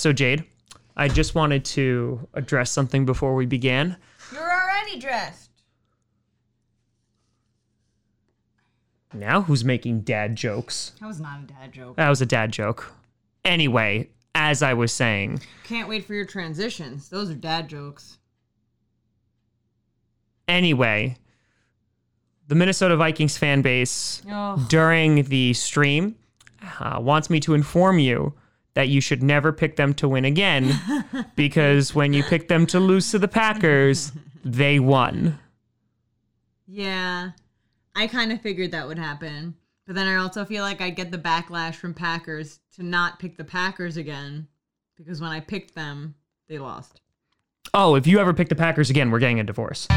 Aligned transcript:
So, 0.00 0.14
Jade, 0.14 0.44
I 0.96 1.08
just 1.08 1.34
wanted 1.34 1.62
to 1.76 2.26
address 2.32 2.70
something 2.70 3.04
before 3.04 3.34
we 3.34 3.44
began. 3.44 3.98
You're 4.32 4.40
already 4.50 4.98
dressed. 4.98 5.50
Now, 9.12 9.42
who's 9.42 9.62
making 9.62 10.00
dad 10.04 10.36
jokes? 10.36 10.92
That 11.00 11.06
was 11.06 11.20
not 11.20 11.40
a 11.40 11.42
dad 11.42 11.72
joke. 11.74 11.96
That 11.96 12.08
was 12.08 12.22
a 12.22 12.26
dad 12.26 12.50
joke. 12.50 12.94
Anyway, 13.44 14.08
as 14.34 14.62
I 14.62 14.72
was 14.72 14.90
saying, 14.90 15.42
Can't 15.64 15.86
wait 15.86 16.06
for 16.06 16.14
your 16.14 16.24
transitions. 16.24 17.10
Those 17.10 17.28
are 17.30 17.34
dad 17.34 17.68
jokes. 17.68 18.16
anyway, 20.48 21.18
the 22.48 22.54
Minnesota 22.54 22.96
Vikings 22.96 23.36
fan 23.36 23.60
base 23.60 24.22
Oh, 24.30 24.66
during 24.70 25.24
the 25.24 25.52
stream 25.52 26.16
uh, 26.78 26.98
wants 27.02 27.28
me 27.28 27.38
to 27.40 27.52
inform 27.52 27.98
you 27.98 28.32
that 28.74 28.88
you 28.88 29.00
should 29.00 29.22
never 29.22 29.52
pick 29.52 29.76
them 29.76 29.94
to 29.94 30.08
win 30.08 30.24
again 30.24 30.72
because 31.36 31.94
when 31.94 32.12
you 32.12 32.22
pick 32.22 32.48
them 32.48 32.66
to 32.66 32.78
lose 32.80 33.10
to 33.10 33.18
the 33.18 33.28
Packers, 33.28 34.12
they 34.44 34.78
won. 34.80 35.38
yeah. 36.66 37.30
I 37.96 38.06
kind 38.06 38.30
of 38.30 38.40
figured 38.40 38.70
that 38.70 38.86
would 38.86 38.98
happen. 39.00 39.56
But 39.84 39.96
then 39.96 40.06
I 40.06 40.14
also 40.14 40.44
feel 40.44 40.62
like 40.62 40.80
I'd 40.80 40.94
get 40.94 41.10
the 41.10 41.18
backlash 41.18 41.74
from 41.74 41.92
Packers 41.92 42.60
to 42.76 42.84
not 42.84 43.18
pick 43.18 43.36
the 43.36 43.44
Packers 43.44 43.96
again. 43.96 44.46
Because 44.96 45.20
when 45.20 45.30
I 45.32 45.40
picked 45.40 45.74
them, 45.74 46.14
they 46.48 46.58
lost. 46.58 47.00
Oh, 47.74 47.96
if 47.96 48.06
you 48.06 48.20
ever 48.20 48.32
pick 48.32 48.48
the 48.48 48.54
Packers 48.54 48.90
again, 48.90 49.10
we're 49.10 49.18
getting 49.18 49.40
a 49.40 49.44
divorce. 49.44 49.88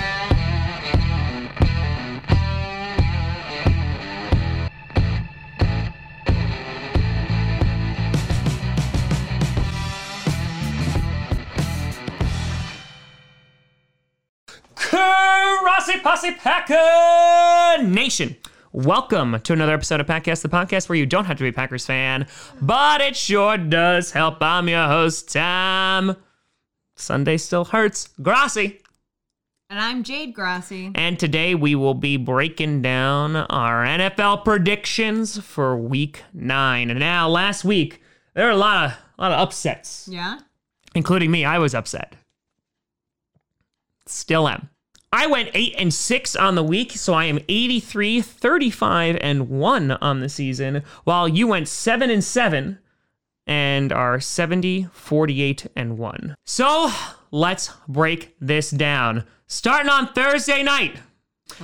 Karasi 15.93 16.03
Posse 16.03 16.31
Packer 16.31 17.83
Nation. 17.83 18.35
Welcome 18.71 19.39
to 19.41 19.53
another 19.53 19.73
episode 19.73 19.99
of 19.99 20.07
Packcast, 20.07 20.41
the 20.41 20.49
podcast 20.49 20.89
where 20.89 20.97
you 20.97 21.05
don't 21.05 21.25
have 21.25 21.37
to 21.37 21.43
be 21.43 21.49
a 21.49 21.53
Packers 21.53 21.85
fan, 21.85 22.25
but 22.61 23.01
it 23.01 23.15
sure 23.15 23.57
does 23.57 24.11
help. 24.11 24.41
I'm 24.41 24.67
your 24.67 24.87
host, 24.87 25.31
Tom. 25.31 26.15
Sunday 26.95 27.37
still 27.37 27.65
hurts. 27.65 28.09
Grassi. 28.21 28.81
And 29.69 29.79
I'm 29.79 30.03
Jade 30.03 30.33
Grassi. 30.33 30.91
And 30.95 31.19
today 31.19 31.53
we 31.55 31.75
will 31.75 31.93
be 31.95 32.17
breaking 32.17 32.81
down 32.81 33.35
our 33.35 33.85
NFL 33.85 34.43
predictions 34.43 35.37
for 35.39 35.77
week 35.77 36.23
nine. 36.33 36.89
And 36.89 36.99
now, 36.99 37.29
last 37.29 37.63
week, 37.63 38.01
there 38.33 38.45
were 38.45 38.51
a 38.51 38.55
lot 38.57 38.85
of, 38.85 38.91
a 39.17 39.21
lot 39.21 39.31
of 39.31 39.39
upsets, 39.39 40.07
Yeah? 40.11 40.39
including 40.95 41.29
me. 41.31 41.45
I 41.45 41.59
was 41.59 41.75
upset. 41.75 42.15
Still 44.07 44.47
am. 44.47 44.69
I 45.13 45.27
went 45.27 45.51
8 45.53 45.75
and 45.77 45.93
6 45.93 46.35
on 46.35 46.55
the 46.55 46.63
week, 46.63 46.93
so 46.93 47.13
I 47.13 47.25
am 47.25 47.37
83, 47.47 48.19
35 48.19 49.17
and 49.21 49.47
1 49.47 49.91
on 49.91 50.21
the 50.21 50.27
season, 50.27 50.81
while 51.03 51.27
you 51.27 51.45
went 51.45 51.67
7 51.67 52.09
and 52.09 52.23
7 52.23 52.79
and 53.45 53.93
are 53.93 54.19
70, 54.19 54.87
48 54.91 55.67
and 55.75 55.99
1. 55.99 56.35
So, 56.45 56.91
let's 57.29 57.69
break 57.87 58.35
this 58.41 58.71
down. 58.71 59.25
Starting 59.45 59.91
on 59.91 60.11
Thursday 60.13 60.63
night, 60.63 60.97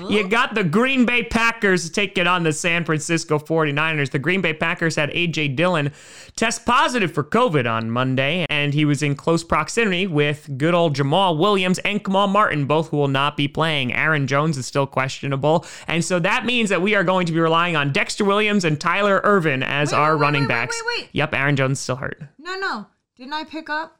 you 0.10 0.28
got 0.28 0.54
the 0.56 0.64
Green 0.64 1.06
Bay 1.06 1.24
Packers 1.24 1.90
taking 1.90 2.28
on 2.28 2.44
the 2.44 2.54
San 2.54 2.86
Francisco 2.86 3.40
49ers. 3.40 4.12
The 4.12 4.20
Green 4.20 4.42
Bay 4.42 4.54
Packers 4.54 4.96
had 4.96 5.10
A.J. 5.12 5.50
Dillon 5.50 5.92
test 6.36 6.66
positive 6.66 7.12
for 7.12 7.24
COVID 7.24 7.70
on 7.70 7.90
Monday, 7.90 8.46
and 8.50 8.74
he 8.74 8.86
was 8.86 9.02
in 9.02 9.16
close 9.16 9.44
proximity 9.44 10.06
with 10.06 10.58
good 10.58 10.74
old 10.76 10.96
Jamaal 10.96 11.38
Williams 11.38 11.80
and 11.80 12.04
Kamal 12.04 12.28
Martin, 12.28 12.66
both 12.66 12.90
who 12.90 12.98
will 12.98 13.08
not 13.08 13.36
be 13.36 13.48
playing. 13.48 13.94
Aaron 13.94 14.28
Jones 14.28 14.58
is 14.58 14.68
still 14.68 14.86
questionable, 14.86 15.66
and 15.88 16.04
so 16.06 16.20
that 16.20 16.46
means 16.46 16.70
that 16.70 16.82
we 16.82 16.94
are 16.96 17.04
going 17.04 17.26
to 17.26 17.32
be 17.34 17.40
relying 17.40 17.76
on 17.76 17.92
Dexter 17.92 18.26
Williams 18.26 18.66
and 18.66 18.80
Tyler 18.80 19.22
Ervin 19.24 19.64
as 19.64 19.92
Wait, 19.92 19.98
our 19.98 20.16
wait, 20.16 20.22
running 20.22 20.42
wait, 20.44 20.50
wait, 20.50 20.56
backs. 20.56 20.84
wait, 20.86 21.02
wait. 21.04 21.10
Yep, 21.14 21.34
Aaron 21.34 21.56
Jones 21.56 21.80
still 21.80 21.96
hurt. 21.96 22.22
No, 22.38 22.60
no. 22.60 22.88
Didn't 23.18 23.34
I 23.34 23.44
pick 23.44 23.70
up? 23.70 23.98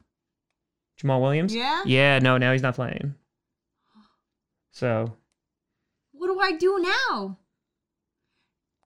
Jamaal 1.02 1.20
Williams? 1.20 1.54
Yeah? 1.54 1.82
Yeah, 1.84 2.18
no, 2.20 2.38
now 2.38 2.52
he's 2.52 2.62
not 2.62 2.74
playing. 2.74 3.14
So, 4.72 5.16
What 6.20 6.26
do 6.26 6.38
I 6.38 6.52
do 6.52 6.78
now? 6.78 7.38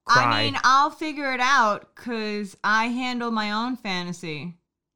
Cry. 0.05 0.22
I 0.22 0.45
mean, 0.45 0.56
I'll 0.62 0.91
figure 0.91 1.33
it 1.33 1.41
out 1.41 1.93
because 1.93 2.56
I 2.62 2.84
handle 2.87 3.33
my 3.33 3.50
own 3.50 3.77
fantasy 3.77 4.55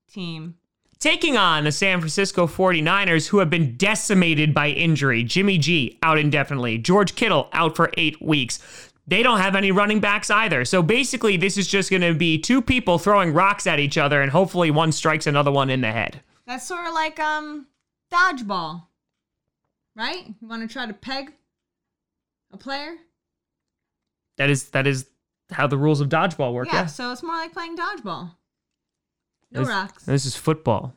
team. 0.09 0.54
Taking 1.00 1.37
on 1.37 1.65
the 1.65 1.72
San 1.72 1.98
Francisco 1.98 2.47
49ers, 2.47 3.27
who 3.27 3.38
have 3.38 3.50
been 3.50 3.77
decimated 3.77 4.54
by 4.54 4.69
injury. 4.69 5.25
Jimmy 5.25 5.59
G 5.59 5.98
out 6.00 6.16
indefinitely. 6.16 6.78
George 6.78 7.16
Kittle 7.16 7.48
out 7.53 7.75
for 7.75 7.91
eight 7.97 8.22
weeks. 8.22 8.60
They 9.09 9.25
don't 9.25 9.41
have 9.41 9.56
any 9.56 9.72
running 9.72 9.98
backs 9.98 10.31
either. 10.31 10.65
So 10.65 10.81
basically, 10.81 11.37
this 11.37 11.59
is 11.59 11.66
just 11.66 11.91
going 11.91 12.03
to 12.03 12.15
be 12.15 12.38
two 12.38 12.62
people 12.62 13.00
throwing 13.00 13.34
rocks 13.34 13.66
at 13.66 13.81
each 13.81 13.98
other, 13.98 14.22
and 14.22 14.31
hopefully 14.31 14.71
one 14.71 14.93
strikes 14.93 15.27
another 15.27 15.50
one 15.50 15.71
in 15.71 15.81
the 15.81 15.91
head. 15.91 16.21
That's 16.47 16.69
sort 16.69 16.87
of 16.87 16.94
like 16.94 17.19
um 17.19 17.66
dodgeball, 18.12 18.84
right? 19.97 20.25
You 20.41 20.47
want 20.47 20.62
to 20.62 20.72
try 20.72 20.87
to 20.87 20.94
peg 20.94 21.32
a 22.53 22.56
player? 22.56 22.94
That 24.36 24.50
is 24.50 24.70
that 24.70 24.86
is 24.86 25.06
how 25.50 25.66
the 25.66 25.78
rules 25.78 26.00
of 26.00 26.09
dodgeball 26.09 26.53
work. 26.53 26.69
yeah, 26.69 26.81
Yeah. 26.82 26.86
so 26.86 27.10
it's 27.12 27.22
more 27.22 27.34
like 27.36 27.53
playing 27.53 27.76
dodgeball. 27.76 28.32
No 29.50 29.60
This- 29.60 29.69
rocks. 29.69 30.04
This 30.04 30.26
is 30.26 30.36
football. 30.36 30.94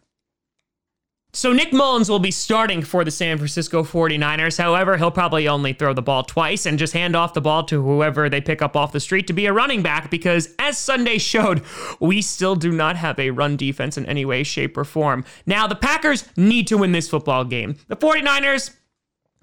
So 1.33 1.53
Nick 1.53 1.71
Mullens 1.71 2.09
will 2.09 2.19
be 2.19 2.29
starting 2.29 2.81
for 2.81 3.05
the 3.05 3.11
San 3.11 3.37
Francisco 3.37 3.83
49ers. 3.85 4.57
However, 4.57 4.97
he'll 4.97 5.11
probably 5.11 5.47
only 5.47 5.71
throw 5.71 5.93
the 5.93 6.01
ball 6.01 6.23
twice 6.25 6.65
and 6.65 6.77
just 6.77 6.91
hand 6.91 7.15
off 7.15 7.33
the 7.33 7.39
ball 7.39 7.63
to 7.67 7.81
whoever 7.81 8.27
they 8.29 8.41
pick 8.41 8.61
up 8.61 8.75
off 8.75 8.91
the 8.91 8.99
street 8.99 9.27
to 9.27 9.33
be 9.33 9.45
a 9.45 9.53
running 9.53 9.81
back 9.81 10.11
because 10.11 10.53
as 10.59 10.77
Sunday 10.77 11.17
showed, 11.17 11.61
we 12.01 12.21
still 12.21 12.57
do 12.57 12.69
not 12.73 12.97
have 12.97 13.17
a 13.17 13.29
run 13.29 13.55
defense 13.55 13.97
in 13.97 14.05
any 14.07 14.25
way, 14.25 14.43
shape, 14.43 14.75
or 14.75 14.83
form. 14.83 15.23
Now, 15.45 15.67
the 15.67 15.75
Packers 15.75 16.25
need 16.35 16.67
to 16.67 16.77
win 16.77 16.91
this 16.91 17.09
football 17.09 17.45
game. 17.45 17.77
The 17.87 17.95
49ers 17.95 18.71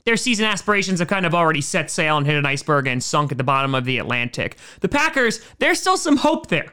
their 0.08 0.16
season 0.16 0.46
aspirations 0.46 1.00
have 1.00 1.08
kind 1.08 1.26
of 1.26 1.34
already 1.34 1.60
set 1.60 1.90
sail 1.90 2.16
and 2.16 2.26
hit 2.26 2.34
an 2.36 2.46
iceberg 2.46 2.86
and 2.86 3.04
sunk 3.04 3.30
at 3.30 3.36
the 3.36 3.44
bottom 3.44 3.74
of 3.74 3.84
the 3.84 3.98
Atlantic. 3.98 4.56
The 4.80 4.88
Packers, 4.88 5.40
there's 5.58 5.78
still 5.78 5.98
some 5.98 6.16
hope 6.16 6.46
there. 6.46 6.72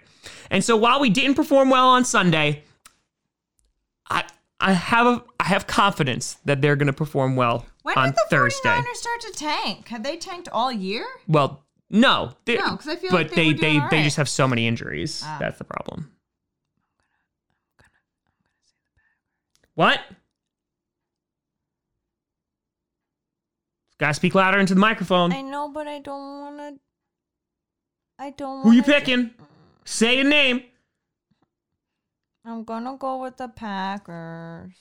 And 0.49 0.63
so 0.63 0.77
while 0.77 1.01
we 1.01 1.09
didn't 1.09 1.35
perform 1.35 1.69
well 1.69 1.87
on 1.89 2.05
Sunday, 2.05 2.63
I 4.09 4.23
I 4.61 4.71
have 4.71 5.05
a, 5.05 5.23
I 5.37 5.43
have 5.43 5.67
confidence 5.67 6.37
that 6.45 6.61
they're 6.61 6.77
going 6.77 6.87
to 6.87 6.93
perform 6.93 7.35
well 7.35 7.65
When 7.83 7.97
on 7.97 8.05
did 8.07 8.15
the 8.15 8.21
Thursday. 8.29 8.69
49ers 8.69 8.93
start 8.95 9.19
to 9.21 9.31
tank? 9.33 9.87
Have 9.89 10.03
they 10.03 10.15
tanked 10.15 10.47
all 10.53 10.71
year? 10.71 11.05
Well, 11.27 11.65
no, 11.89 12.31
they- 12.45 12.55
No, 12.55 12.77
'cause 12.77 12.87
I 12.87 12.95
feel 12.95 13.11
but 13.11 13.17
like 13.27 13.31
they 13.35 13.51
they 13.51 13.59
they, 13.59 13.79
all 13.79 13.89
they 13.89 14.01
just 14.03 14.15
have 14.15 14.29
so 14.29 14.47
many 14.47 14.65
injuries. 14.65 15.21
Ah. 15.25 15.35
That's 15.41 15.57
the 15.57 15.65
problem. 15.65 16.09
What? 19.73 19.99
Gotta 23.99 24.13
speak 24.13 24.35
louder 24.35 24.59
into 24.59 24.73
the 24.73 24.79
microphone. 24.79 25.31
I 25.31 25.41
know, 25.41 25.69
but 25.69 25.87
I 25.87 25.99
don't 25.99 26.41
want 26.41 26.57
to. 26.57 26.79
I 28.19 28.31
don't. 28.31 28.63
Who 28.63 28.71
you 28.71 28.81
wanna- 28.81 28.93
picking? 28.93 29.33
Say 29.85 30.19
a 30.19 30.23
name. 30.23 30.63
I'm 32.43 32.63
gonna 32.63 32.97
go 32.97 33.17
with 33.21 33.37
the 33.37 33.47
Packers. 33.47 34.73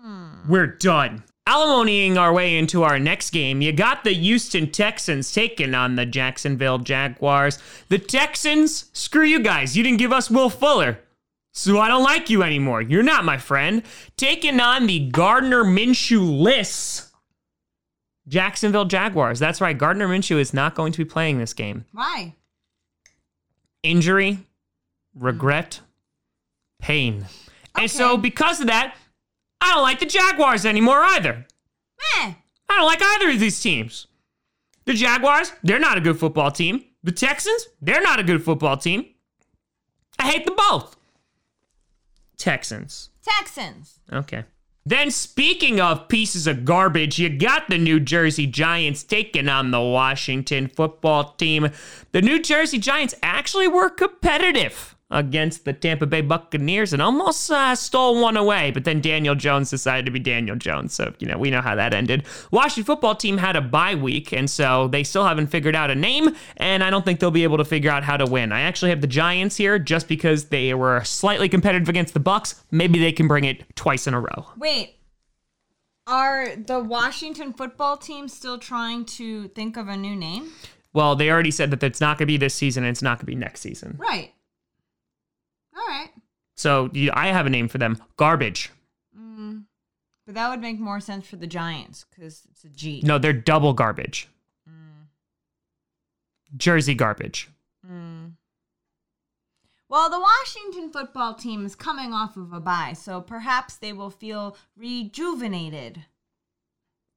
Hmm. 0.00 0.48
We're 0.48 0.66
done. 0.66 1.22
Alimonying 1.46 2.18
our 2.18 2.32
way 2.32 2.56
into 2.56 2.82
our 2.84 2.98
next 2.98 3.30
game, 3.30 3.60
you 3.60 3.72
got 3.72 4.04
the 4.04 4.12
Houston 4.14 4.70
Texans 4.70 5.32
taking 5.32 5.74
on 5.74 5.96
the 5.96 6.06
Jacksonville 6.06 6.78
Jaguars. 6.78 7.58
The 7.88 7.98
Texans, 7.98 8.90
screw 8.92 9.24
you 9.24 9.40
guys. 9.40 9.76
You 9.76 9.82
didn't 9.82 9.98
give 9.98 10.12
us 10.12 10.30
Will 10.30 10.50
Fuller. 10.50 11.00
So 11.52 11.78
I 11.78 11.88
don't 11.88 12.02
like 12.04 12.30
you 12.30 12.42
anymore. 12.42 12.80
You're 12.80 13.02
not 13.02 13.24
my 13.24 13.38
friend. 13.38 13.82
Taking 14.16 14.58
on 14.60 14.86
the 14.86 15.08
Gardner 15.10 15.64
Minshew 15.64 16.40
lists. 16.40 17.11
Jacksonville 18.28 18.84
Jaguars. 18.84 19.38
That's 19.38 19.60
right. 19.60 19.76
Gardner 19.76 20.08
Minshew 20.08 20.38
is 20.38 20.54
not 20.54 20.74
going 20.74 20.92
to 20.92 20.98
be 20.98 21.04
playing 21.04 21.38
this 21.38 21.52
game. 21.52 21.84
Why? 21.92 22.34
Injury, 23.82 24.38
regret, 25.14 25.80
pain. 26.80 27.26
And 27.76 27.90
so, 27.90 28.16
because 28.16 28.60
of 28.60 28.66
that, 28.68 28.94
I 29.60 29.74
don't 29.74 29.82
like 29.82 30.00
the 30.00 30.06
Jaguars 30.06 30.66
anymore 30.66 31.00
either. 31.02 31.46
Eh. 32.18 32.34
I 32.68 32.76
don't 32.76 32.86
like 32.86 33.02
either 33.02 33.30
of 33.30 33.40
these 33.40 33.60
teams. 33.60 34.06
The 34.84 34.94
Jaguars, 34.94 35.52
they're 35.62 35.78
not 35.78 35.98
a 35.98 36.00
good 36.00 36.18
football 36.18 36.50
team. 36.50 36.84
The 37.02 37.12
Texans, 37.12 37.68
they're 37.80 38.02
not 38.02 38.20
a 38.20 38.24
good 38.24 38.44
football 38.44 38.76
team. 38.76 39.06
I 40.18 40.30
hate 40.30 40.44
them 40.44 40.56
both. 40.56 40.96
Texans. 42.36 43.10
Texans. 43.22 44.00
Okay. 44.12 44.44
Then, 44.84 45.12
speaking 45.12 45.80
of 45.80 46.08
pieces 46.08 46.48
of 46.48 46.64
garbage, 46.64 47.18
you 47.18 47.28
got 47.28 47.68
the 47.68 47.78
New 47.78 48.00
Jersey 48.00 48.48
Giants 48.48 49.04
taking 49.04 49.48
on 49.48 49.70
the 49.70 49.80
Washington 49.80 50.66
football 50.66 51.34
team. 51.34 51.70
The 52.10 52.22
New 52.22 52.42
Jersey 52.42 52.78
Giants 52.78 53.14
actually 53.22 53.68
were 53.68 53.88
competitive 53.88 54.91
against 55.12 55.64
the 55.64 55.72
Tampa 55.72 56.06
Bay 56.06 56.20
Buccaneers 56.20 56.92
and 56.92 57.00
almost 57.00 57.50
uh, 57.50 57.74
stole 57.74 58.20
one 58.20 58.36
away, 58.36 58.70
but 58.70 58.84
then 58.84 59.00
Daniel 59.00 59.34
Jones 59.34 59.70
decided 59.70 60.06
to 60.06 60.12
be 60.12 60.18
Daniel 60.18 60.56
Jones. 60.56 60.94
So, 60.94 61.14
you 61.18 61.28
know, 61.28 61.38
we 61.38 61.50
know 61.50 61.60
how 61.60 61.74
that 61.74 61.94
ended. 61.94 62.24
Washington 62.50 62.84
football 62.84 63.14
team 63.14 63.38
had 63.38 63.54
a 63.54 63.60
bye 63.60 63.94
week, 63.94 64.32
and 64.32 64.50
so 64.50 64.88
they 64.88 65.04
still 65.04 65.24
haven't 65.24 65.48
figured 65.48 65.76
out 65.76 65.90
a 65.90 65.94
name, 65.94 66.34
and 66.56 66.82
I 66.82 66.90
don't 66.90 67.04
think 67.04 67.20
they'll 67.20 67.30
be 67.30 67.44
able 67.44 67.58
to 67.58 67.64
figure 67.64 67.90
out 67.90 68.02
how 68.02 68.16
to 68.16 68.26
win. 68.26 68.52
I 68.52 68.62
actually 68.62 68.90
have 68.90 69.00
the 69.00 69.06
Giants 69.06 69.56
here 69.56 69.78
just 69.78 70.08
because 70.08 70.46
they 70.46 70.74
were 70.74 71.04
slightly 71.04 71.48
competitive 71.48 71.88
against 71.88 72.14
the 72.14 72.20
Bucks. 72.20 72.64
Maybe 72.70 72.98
they 72.98 73.12
can 73.12 73.28
bring 73.28 73.44
it 73.44 73.76
twice 73.76 74.06
in 74.06 74.14
a 74.14 74.20
row. 74.20 74.46
Wait. 74.56 74.96
Are 76.06 76.56
the 76.56 76.80
Washington 76.80 77.52
football 77.52 77.96
team 77.96 78.26
still 78.26 78.58
trying 78.58 79.04
to 79.04 79.48
think 79.48 79.76
of 79.76 79.86
a 79.86 79.96
new 79.96 80.16
name? 80.16 80.50
Well, 80.92 81.16
they 81.16 81.30
already 81.30 81.50
said 81.50 81.70
that 81.70 81.82
it's 81.82 82.00
not 82.00 82.18
going 82.18 82.26
to 82.26 82.32
be 82.32 82.36
this 82.36 82.54
season 82.54 82.84
and 82.84 82.90
it's 82.90 83.02
not 83.02 83.18
going 83.18 83.20
to 83.20 83.26
be 83.26 83.34
next 83.34 83.60
season. 83.60 83.96
Right. 83.98 84.32
So 86.62 86.90
you- 86.92 87.10
I 87.12 87.26
have 87.28 87.44
a 87.46 87.50
name 87.50 87.66
for 87.66 87.78
them 87.78 88.00
garbage. 88.16 88.70
Mm, 89.18 89.64
but 90.24 90.36
that 90.36 90.48
would 90.48 90.60
make 90.60 90.78
more 90.78 91.00
sense 91.00 91.26
for 91.26 91.34
the 91.34 91.48
Giants 91.48 92.04
because 92.08 92.46
it's 92.50 92.62
a 92.62 92.68
G. 92.68 93.02
No, 93.04 93.18
they're 93.18 93.32
double 93.32 93.72
garbage. 93.72 94.28
Mm. 94.70 95.08
Jersey 96.56 96.94
garbage. 96.94 97.48
Mm. 97.84 98.34
Well, 99.88 100.08
the 100.08 100.20
Washington 100.20 100.92
football 100.92 101.34
team 101.34 101.66
is 101.66 101.74
coming 101.74 102.12
off 102.12 102.36
of 102.36 102.52
a 102.52 102.60
bye, 102.60 102.92
so 102.92 103.20
perhaps 103.20 103.76
they 103.76 103.92
will 103.92 104.10
feel 104.10 104.56
rejuvenated 104.76 106.06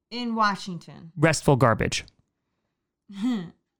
in 0.09 0.33
Washington. 0.33 1.11
Restful 1.15 1.55
garbage. 1.55 2.03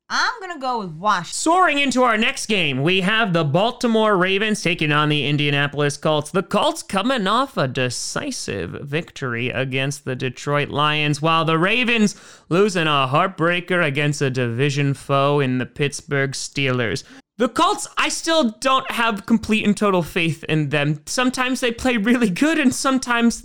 I'm 0.07 0.40
going 0.40 0.54
to 0.54 0.60
go 0.60 0.80
with 0.81 0.92
Washington. 0.92 1.34
Soaring 1.34 1.80
into 1.80 2.04
our 2.04 2.16
next 2.16 2.46
game, 2.46 2.84
we 2.84 3.02
have 3.02 3.34
the 3.34 3.44
Baltimore 3.44 4.16
Ravens 4.16 4.62
taking 4.62 4.92
on 4.92 5.10
the 5.10 5.25
Indianapolis 5.25 5.98
Colts. 5.98 6.30
The 6.30 6.44
Colts 6.44 6.84
coming 6.84 7.25
off 7.25 7.57
a 7.57 7.68
decisive 7.68 8.69
victory 8.84 9.50
against 9.50 10.06
the 10.06 10.16
Detroit 10.16 10.69
Lions, 10.69 11.24
while 11.24 11.44
the 11.44 11.57
Ravens 11.57 12.16
losing 12.50 12.86
a 12.86 13.10
heartbreaker 13.12 13.84
against 13.84 14.22
a 14.22 14.30
division 14.30 14.94
foe 14.94 15.40
in 15.40 15.57
the 15.57 15.66
Pittsburgh 15.66 16.31
Steelers. 16.34 17.04
The 17.38 17.50
Colts, 17.50 17.88
I 17.98 18.10
still 18.10 18.51
don't 18.62 18.90
have 18.92 19.25
complete 19.25 19.66
and 19.66 19.75
total 19.75 20.04
faith 20.04 20.44
in 20.44 20.69
them. 20.69 21.01
Sometimes 21.08 21.62
they 21.62 21.72
play 21.72 21.98
really 21.98 22.30
good, 22.30 22.60
and 22.60 22.74
sometimes 22.74 23.44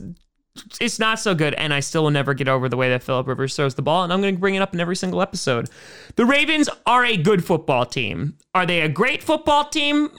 it's 0.80 0.98
not 0.98 1.20
so 1.20 1.34
good, 1.34 1.54
and 1.54 1.72
I 1.72 1.80
still 1.80 2.02
will 2.02 2.10
never 2.10 2.34
get 2.34 2.48
over 2.48 2.68
the 2.68 2.76
way 2.76 2.88
that 2.90 3.02
Philip 3.02 3.26
Rivers 3.26 3.54
throws 3.56 3.74
the 3.74 3.82
ball, 3.82 4.04
and 4.04 4.12
I'm 4.12 4.20
going 4.20 4.34
to 4.34 4.40
bring 4.40 4.54
it 4.56 4.62
up 4.62 4.74
in 4.74 4.80
every 4.80 4.96
single 4.96 5.22
episode. 5.22 5.70
The 6.16 6.26
Ravens 6.26 6.68
are 6.86 7.04
a 7.04 7.16
good 7.16 7.44
football 7.44 7.86
team. 7.86 8.36
Are 8.54 8.66
they 8.66 8.80
a 8.80 8.88
great 8.88 9.22
football 9.22 9.64
team? 9.68 10.08
Mm, 10.08 10.16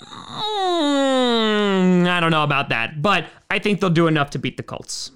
I 2.07 2.19
don't 2.19 2.31
know 2.31 2.43
about 2.43 2.69
that, 2.69 3.01
but 3.01 3.25
I 3.49 3.59
think 3.59 3.81
they'll 3.81 3.89
do 3.89 4.07
enough 4.07 4.29
to 4.31 4.39
beat 4.39 4.57
the 4.57 4.63
Colts. 4.63 5.11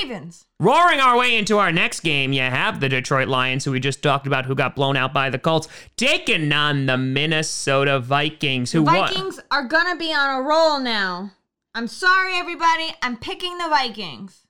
Ravens. 0.00 0.46
Roaring 0.60 1.00
our 1.00 1.18
way 1.18 1.36
into 1.36 1.58
our 1.58 1.72
next 1.72 2.00
game, 2.00 2.32
you 2.32 2.40
have 2.42 2.80
the 2.80 2.88
Detroit 2.88 3.28
Lions, 3.28 3.64
who 3.64 3.72
we 3.72 3.80
just 3.80 4.02
talked 4.02 4.26
about, 4.26 4.46
who 4.46 4.54
got 4.54 4.76
blown 4.76 4.96
out 4.96 5.12
by 5.12 5.28
the 5.28 5.38
Colts, 5.38 5.68
taking 5.96 6.52
on 6.52 6.86
the 6.86 6.96
Minnesota 6.96 7.98
Vikings, 7.98 8.72
who 8.72 8.82
won. 8.82 9.08
Vikings 9.08 9.40
are 9.50 9.64
going 9.64 9.90
to 9.90 9.96
be 9.96 10.12
on 10.12 10.40
a 10.40 10.42
roll 10.42 10.78
now. 10.78 11.32
I'm 11.74 11.88
sorry, 11.88 12.34
everybody. 12.34 12.94
I'm 13.02 13.16
picking 13.16 13.58
the 13.58 13.68
Vikings. 13.68 14.41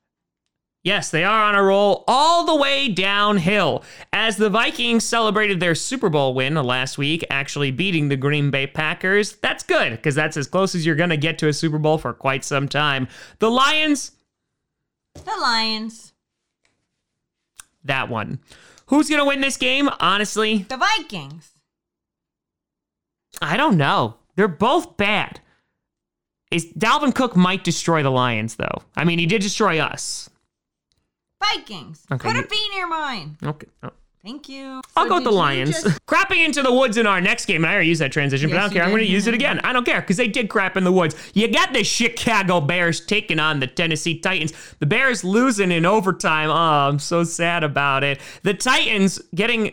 Yes, 0.84 1.10
they 1.10 1.22
are 1.22 1.44
on 1.44 1.54
a 1.54 1.62
roll 1.62 2.02
all 2.08 2.44
the 2.44 2.56
way 2.56 2.88
downhill 2.88 3.84
as 4.12 4.36
the 4.36 4.50
Vikings 4.50 5.04
celebrated 5.04 5.60
their 5.60 5.76
Super 5.76 6.08
Bowl 6.08 6.34
win 6.34 6.54
last 6.54 6.98
week, 6.98 7.24
actually 7.30 7.70
beating 7.70 8.08
the 8.08 8.16
Green 8.16 8.50
Bay 8.50 8.66
Packers. 8.66 9.34
That's 9.36 9.62
good 9.62 9.92
because 9.92 10.16
that's 10.16 10.36
as 10.36 10.48
close 10.48 10.74
as 10.74 10.84
you're 10.84 10.96
going 10.96 11.10
to 11.10 11.16
get 11.16 11.38
to 11.38 11.46
a 11.48 11.52
Super 11.52 11.78
Bowl 11.78 11.98
for 11.98 12.12
quite 12.12 12.44
some 12.44 12.68
time. 12.68 13.06
The 13.38 13.48
Lions, 13.48 14.10
The 15.14 15.36
Lions. 15.40 16.12
that 17.84 18.08
one. 18.08 18.40
Who's 18.86 19.08
going 19.08 19.20
to 19.20 19.24
win 19.24 19.40
this 19.40 19.56
game? 19.56 19.88
Honestly, 20.00 20.66
The 20.68 20.76
Vikings. 20.76 21.52
I 23.40 23.56
don't 23.56 23.76
know. 23.76 24.16
They're 24.34 24.48
both 24.48 24.96
bad. 24.96 25.40
Is 26.50 26.66
Dalvin 26.72 27.14
Cook 27.14 27.36
might 27.36 27.62
destroy 27.64 28.02
the 28.02 28.10
Lions 28.10 28.56
though. 28.56 28.82
I 28.96 29.04
mean, 29.04 29.18
he 29.20 29.26
did 29.26 29.40
destroy 29.42 29.78
us. 29.78 30.28
Vikings. 31.54 32.04
Okay, 32.10 32.28
Put 32.28 32.36
you- 32.36 32.42
a 32.44 32.46
V 32.46 32.68
near 32.74 32.86
mine. 32.88 33.36
Okay. 33.42 33.66
oh. 33.82 33.90
Thank 34.24 34.48
you. 34.48 34.80
I'll 34.96 35.06
So 35.06 35.08
go 35.08 35.14
with 35.16 35.24
did 35.24 35.26
the 35.26 35.30
you 35.32 35.36
Lions. 35.36 35.82
just- 35.82 36.06
Crapping 36.06 36.44
into 36.44 36.62
the 36.62 36.72
woods 36.72 36.96
in 36.96 37.08
our 37.08 37.20
next 37.20 37.46
game, 37.46 37.64
and 37.64 37.70
I 37.70 37.74
already 37.74 37.88
used 37.88 38.00
that 38.00 38.12
transition, 38.12 38.50
but 38.50 38.56
I 38.56 38.60
don't 38.60 38.70
you 38.70 38.74
care. 38.76 38.84
I'm 38.84 38.90
did. 38.90 38.98
going 38.98 39.06
to 39.06 39.12
use 39.12 39.26
it 39.26 39.34
again. 39.34 39.58
I 39.64 39.72
don't 39.72 39.84
care 39.84 40.00
because 40.00 40.16
they 40.16 40.28
did 40.28 40.48
crap 40.48 40.76
in 40.76 40.84
the 40.84 40.92
woods. 40.92 41.16
You 41.34 41.48
got 41.48 41.72
the 41.72 41.82
Chicago 41.82 42.60
Bears 42.60 43.04
taking 43.04 43.40
on 43.40 43.58
the 43.58 43.66
Tennessee 43.66 44.20
Titans. 44.20 44.52
The 44.78 44.86
Bears 44.86 45.24
losing 45.24 45.72
in 45.72 45.84
overtime. 45.84 46.50
Oh, 46.50 46.54
I'm 46.88 47.00
so 47.00 47.24
sad 47.24 47.64
about 47.64 48.04
it. 48.04 48.20
The 48.44 48.54
Titans 48.54 49.20
getting 49.34 49.72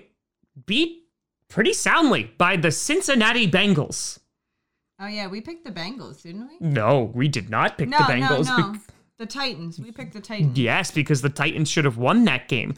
beat 0.66 1.04
pretty 1.48 1.74
soundly 1.74 2.32
by 2.40 2.56
the 2.58 2.72
Cincinnati 2.72 3.48
Bengals. 3.48 4.18
Oh 5.00 5.06
yeah, 5.08 5.28
we 5.28 5.42
picked 5.42 5.64
the 5.64 5.72
Bengals, 5.72 6.24
didn't 6.24 6.48
we? 6.48 6.68
No, 6.68 7.12
we 7.14 7.28
did 7.28 7.52
not 7.52 7.78
pick 7.78 7.88
No, 7.90 8.00
the 8.00 8.04
Bengals. 8.06 8.46
no, 8.48 8.58
no. 8.58 8.72
bec- 8.74 8.82
The 9.20 9.26
Titans. 9.26 9.78
We 9.78 9.92
picked 9.92 10.14
the 10.14 10.22
Titans. 10.22 10.58
Yes, 10.58 10.92
because 10.92 11.22
the 11.22 11.30
Titans 11.30 11.70
should 11.70 11.84
have 11.84 11.98
won 11.98 12.24
that 12.24 12.48
game. 12.48 12.76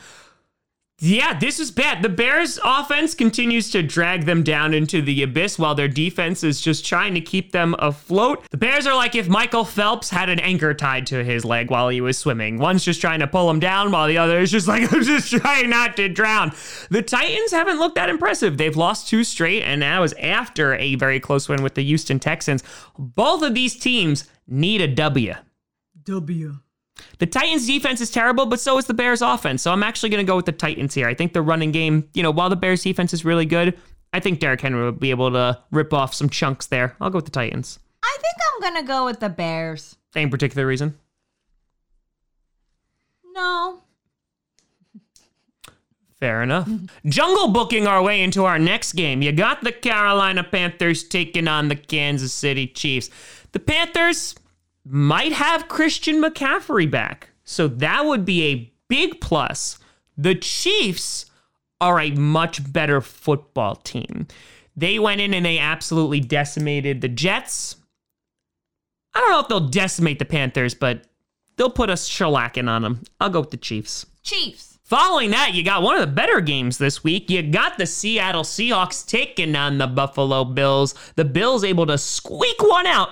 Yeah, 0.97 1.37
this 1.37 1.59
is 1.59 1.69
bad. 1.69 2.01
The 2.01 2.09
Bears' 2.09 2.59
offense 2.63 3.13
continues 3.13 3.69
to 3.71 3.83
drag 3.83 4.25
them 4.25 4.41
down 4.41 4.73
into 4.73 5.03
the 5.03 5.21
abyss 5.21 5.59
while 5.59 5.75
their 5.75 5.87
defense 5.87 6.43
is 6.43 6.59
just 6.59 6.83
trying 6.83 7.13
to 7.13 7.21
keep 7.21 7.51
them 7.51 7.75
afloat. 7.77 8.47
The 8.49 8.57
Bears 8.57 8.87
are 8.87 8.95
like 8.95 9.13
if 9.15 9.27
Michael 9.27 9.65
Phelps 9.65 10.09
had 10.09 10.29
an 10.29 10.39
anchor 10.39 10.73
tied 10.73 11.05
to 11.07 11.23
his 11.23 11.45
leg 11.45 11.69
while 11.69 11.89
he 11.89 12.01
was 12.01 12.17
swimming. 12.17 12.57
One's 12.57 12.83
just 12.83 13.01
trying 13.01 13.19
to 13.19 13.27
pull 13.27 13.47
him 13.49 13.59
down 13.59 13.91
while 13.91 14.07
the 14.07 14.17
other 14.17 14.39
is 14.39 14.49
just 14.49 14.67
like, 14.67 14.91
I'm 14.93 15.03
just 15.03 15.31
trying 15.31 15.69
not 15.69 15.95
to 15.97 16.09
drown. 16.09 16.53
The 16.89 17.03
Titans 17.03 17.51
haven't 17.51 17.77
looked 17.77 17.95
that 17.95 18.09
impressive. 18.09 18.57
They've 18.57 18.75
lost 18.75 19.07
two 19.07 19.23
straight, 19.23 19.61
and 19.61 19.83
that 19.83 19.99
was 19.99 20.13
after 20.13 20.73
a 20.75 20.95
very 20.95 21.19
close 21.19 21.47
win 21.47 21.61
with 21.61 21.75
the 21.75 21.83
Houston 21.83 22.19
Texans. 22.19 22.63
Both 22.97 23.43
of 23.43 23.53
these 23.53 23.75
teams 23.75 24.27
need 24.47 24.81
a 24.81 24.87
W. 24.87 25.35
W. 26.05 26.57
The 27.19 27.25
Titans 27.25 27.65
defense 27.65 28.01
is 28.01 28.11
terrible, 28.11 28.45
but 28.45 28.59
so 28.59 28.77
is 28.77 28.85
the 28.85 28.93
Bears 28.93 29.21
offense. 29.21 29.61
So 29.61 29.71
I'm 29.71 29.83
actually 29.83 30.09
going 30.09 30.25
to 30.25 30.29
go 30.29 30.35
with 30.35 30.45
the 30.45 30.51
Titans 30.51 30.93
here. 30.93 31.07
I 31.07 31.13
think 31.13 31.33
the 31.33 31.41
running 31.41 31.71
game, 31.71 32.09
you 32.13 32.21
know, 32.21 32.31
while 32.31 32.49
the 32.49 32.55
Bears 32.55 32.83
defense 32.83 33.13
is 33.13 33.25
really 33.25 33.45
good, 33.45 33.77
I 34.13 34.19
think 34.19 34.39
Derrick 34.39 34.61
Henry 34.61 34.83
will 34.83 34.91
be 34.91 35.09
able 35.09 35.31
to 35.31 35.59
rip 35.71 35.93
off 35.93 36.13
some 36.13 36.29
chunks 36.29 36.67
there. 36.67 36.95
I'll 36.99 37.09
go 37.09 37.17
with 37.17 37.25
the 37.25 37.31
Titans. 37.31 37.79
I 38.03 38.17
think 38.19 38.35
I'm 38.53 38.73
gonna 38.73 38.87
go 38.87 39.05
with 39.05 39.19
the 39.19 39.29
Bears. 39.29 39.95
Any 40.15 40.29
particular 40.29 40.67
reason? 40.67 40.97
No. 43.33 43.83
Fair 46.19 46.43
enough. 46.43 46.69
Jungle 47.05 47.47
booking 47.47 47.87
our 47.87 48.03
way 48.03 48.21
into 48.21 48.45
our 48.45 48.59
next 48.59 48.93
game. 48.93 49.21
You 49.21 49.31
got 49.31 49.63
the 49.63 49.71
Carolina 49.71 50.43
Panthers 50.43 51.03
taking 51.03 51.47
on 51.47 51.69
the 51.69 51.75
Kansas 51.75 52.33
City 52.33 52.67
Chiefs. 52.67 53.09
The 53.53 53.59
Panthers 53.59 54.35
might 54.85 55.33
have 55.33 55.67
Christian 55.67 56.21
McCaffrey 56.21 56.89
back, 56.89 57.29
so 57.43 57.67
that 57.67 58.05
would 58.05 58.25
be 58.25 58.43
a 58.45 58.73
big 58.87 59.21
plus. 59.21 59.79
The 60.17 60.35
Chiefs 60.35 61.25
are 61.79 61.99
a 61.99 62.11
much 62.11 62.71
better 62.71 63.01
football 63.01 63.75
team. 63.75 64.27
They 64.75 64.99
went 64.99 65.21
in 65.21 65.33
and 65.33 65.45
they 65.45 65.59
absolutely 65.59 66.19
decimated 66.19 67.01
the 67.01 67.07
Jets. 67.07 67.75
I 69.13 69.19
don't 69.19 69.31
know 69.31 69.39
if 69.39 69.47
they'll 69.47 69.69
decimate 69.69 70.19
the 70.19 70.25
Panthers, 70.25 70.73
but 70.73 71.03
they'll 71.57 71.69
put 71.69 71.89
a 71.89 71.93
shellacking 71.93 72.69
on 72.69 72.81
them. 72.81 73.03
I'll 73.19 73.29
go 73.29 73.41
with 73.41 73.51
the 73.51 73.57
Chiefs. 73.57 74.05
Chiefs. 74.23 74.70
Following 74.91 75.31
that, 75.31 75.53
you 75.53 75.63
got 75.63 75.83
one 75.83 75.95
of 75.95 76.01
the 76.01 76.13
better 76.13 76.41
games 76.41 76.77
this 76.77 77.01
week. 77.01 77.29
You 77.29 77.41
got 77.43 77.77
the 77.77 77.85
Seattle 77.85 78.43
Seahawks 78.43 79.07
taking 79.07 79.55
on 79.55 79.77
the 79.77 79.87
Buffalo 79.87 80.43
Bills. 80.43 80.95
The 81.15 81.23
Bills 81.23 81.63
able 81.63 81.85
to 81.85 81.97
squeak 81.97 82.61
one 82.61 82.85
out 82.85 83.11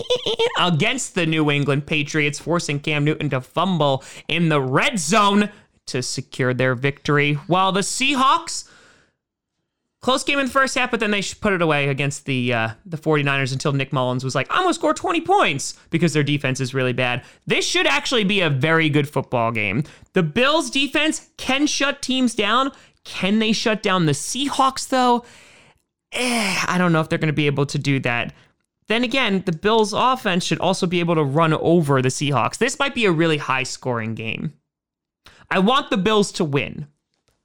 against 0.58 1.14
the 1.14 1.24
New 1.24 1.48
England 1.48 1.86
Patriots, 1.86 2.40
forcing 2.40 2.80
Cam 2.80 3.04
Newton 3.04 3.30
to 3.30 3.40
fumble 3.40 4.02
in 4.26 4.48
the 4.48 4.60
red 4.60 4.98
zone 4.98 5.48
to 5.86 6.02
secure 6.02 6.54
their 6.54 6.74
victory. 6.74 7.34
While 7.34 7.70
the 7.70 7.82
Seahawks 7.82 8.68
Close 10.02 10.24
game 10.24 10.40
in 10.40 10.46
the 10.46 10.52
first 10.52 10.74
half, 10.74 10.90
but 10.90 10.98
then 10.98 11.12
they 11.12 11.22
put 11.22 11.52
it 11.52 11.62
away 11.62 11.88
against 11.88 12.26
the 12.26 12.52
uh, 12.52 12.68
the 12.84 12.96
49ers 12.96 13.52
until 13.52 13.72
Nick 13.72 13.92
Mullens 13.92 14.24
was 14.24 14.34
like, 14.34 14.48
I'm 14.50 14.62
going 14.62 14.70
to 14.70 14.74
score 14.74 14.92
20 14.92 15.20
points 15.20 15.78
because 15.90 16.12
their 16.12 16.24
defense 16.24 16.58
is 16.58 16.74
really 16.74 16.92
bad. 16.92 17.22
This 17.46 17.64
should 17.64 17.86
actually 17.86 18.24
be 18.24 18.40
a 18.40 18.50
very 18.50 18.88
good 18.88 19.08
football 19.08 19.52
game. 19.52 19.84
The 20.14 20.24
Bills' 20.24 20.70
defense 20.70 21.30
can 21.36 21.68
shut 21.68 22.02
teams 22.02 22.34
down. 22.34 22.72
Can 23.04 23.38
they 23.38 23.52
shut 23.52 23.80
down 23.80 24.06
the 24.06 24.12
Seahawks, 24.12 24.88
though? 24.88 25.24
Eh, 26.10 26.64
I 26.66 26.78
don't 26.78 26.92
know 26.92 27.00
if 27.00 27.08
they're 27.08 27.18
going 27.18 27.28
to 27.28 27.32
be 27.32 27.46
able 27.46 27.66
to 27.66 27.78
do 27.78 28.00
that. 28.00 28.34
Then 28.88 29.04
again, 29.04 29.44
the 29.46 29.52
Bills' 29.52 29.92
offense 29.92 30.44
should 30.44 30.58
also 30.58 30.86
be 30.88 30.98
able 30.98 31.14
to 31.14 31.22
run 31.22 31.52
over 31.52 32.02
the 32.02 32.08
Seahawks. 32.08 32.58
This 32.58 32.76
might 32.78 32.96
be 32.96 33.04
a 33.04 33.12
really 33.12 33.38
high 33.38 33.62
scoring 33.62 34.16
game. 34.16 34.52
I 35.48 35.60
want 35.60 35.90
the 35.90 35.96
Bills 35.96 36.32
to 36.32 36.44
win, 36.44 36.88